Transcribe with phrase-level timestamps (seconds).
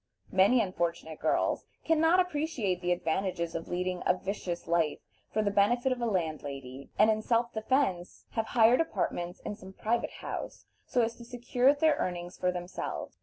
[0.31, 4.97] Many unfortunate girls can not appreciate the advantages of leading a vicious life
[5.31, 9.73] for the benefit of a landlady, and in self defense have hired apartments in some
[9.73, 13.19] private house, so as to secure their earnings for themselves.